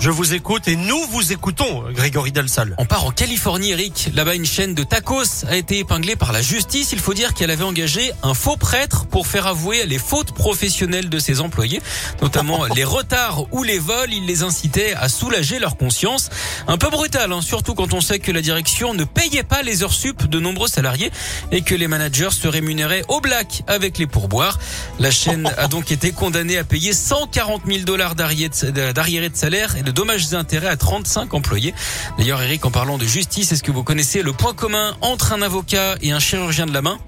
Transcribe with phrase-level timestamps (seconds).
[0.00, 2.72] Je vous écoute et nous vous écoutons, Grégory Delsol.
[2.78, 4.10] On part en Californie, Eric.
[4.14, 6.92] Là-bas, une chaîne de tacos a été épinglée par la justice.
[6.92, 11.08] Il faut dire qu'elle avait engagé un faux prêtre pour faire avouer les fautes professionnelles
[11.08, 11.82] de ses employés,
[12.22, 14.12] notamment les retards ou les vols.
[14.12, 16.30] Il les incitait à soulager leur conscience.
[16.68, 19.82] Un peu brutal, hein, surtout quand on sait que la direction ne payait pas les
[19.82, 21.10] heures sup de nombreux salariés
[21.50, 24.60] et que les managers se rémunéraient au black avec les pourboires.
[25.00, 29.87] La chaîne a donc été condamnée à payer 140 000 dollars d'arriérés de salaire et
[29.88, 31.74] de dommages et intérêts à 35 employés.
[32.18, 35.40] D'ailleurs, Eric, en parlant de justice, est-ce que vous connaissez le point commun entre un
[35.40, 36.98] avocat et un chirurgien de la main?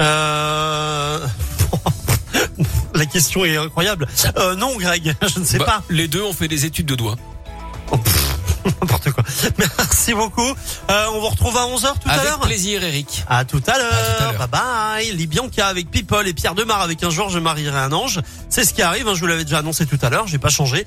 [0.00, 1.24] Euh...
[2.94, 4.06] La question est incroyable.
[4.36, 5.82] Euh, non, Greg, je ne sais Bah, pas.
[5.90, 7.16] Les deux ont fait des études de doigts.
[8.80, 9.22] N'importe quoi.
[9.58, 10.54] Merci beaucoup.
[10.90, 13.22] Euh, on vous retrouve à 11h tout à Avec l'heure plaisir, Eric.
[13.28, 14.34] À tout à l'heure.
[14.38, 15.12] Bye bye.
[15.12, 18.20] Libianca avec People et Pierre Demar avec un jour je marierai un ange.
[18.48, 19.06] C'est ce qui arrive.
[19.06, 20.26] hein, je vous l'avais déjà annoncé tout à l'heure.
[20.26, 20.86] J'ai pas changé.